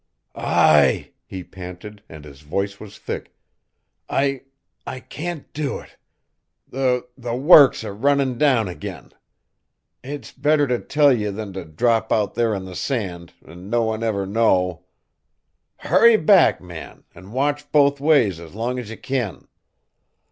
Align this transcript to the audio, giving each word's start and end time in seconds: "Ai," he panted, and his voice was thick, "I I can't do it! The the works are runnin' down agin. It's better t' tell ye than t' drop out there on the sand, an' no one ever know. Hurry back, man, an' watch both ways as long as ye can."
"Ai," 0.33 1.11
he 1.27 1.43
panted, 1.43 2.01
and 2.09 2.25
his 2.25 2.41
voice 2.41 2.79
was 2.79 2.97
thick, 2.97 3.35
"I 4.09 4.45
I 4.83 4.99
can't 5.01 5.53
do 5.53 5.77
it! 5.77 5.95
The 6.67 7.05
the 7.15 7.35
works 7.35 7.83
are 7.83 7.93
runnin' 7.93 8.39
down 8.39 8.67
agin. 8.67 9.11
It's 10.03 10.31
better 10.31 10.65
t' 10.67 10.83
tell 10.87 11.13
ye 11.13 11.29
than 11.29 11.53
t' 11.53 11.65
drop 11.65 12.11
out 12.11 12.33
there 12.33 12.55
on 12.55 12.65
the 12.65 12.75
sand, 12.75 13.33
an' 13.45 13.69
no 13.69 13.83
one 13.83 14.01
ever 14.01 14.25
know. 14.25 14.85
Hurry 15.77 16.17
back, 16.17 16.59
man, 16.59 17.03
an' 17.13 17.31
watch 17.31 17.71
both 17.71 17.99
ways 17.99 18.39
as 18.39 18.55
long 18.55 18.79
as 18.79 18.89
ye 18.89 18.95
can." 18.95 19.47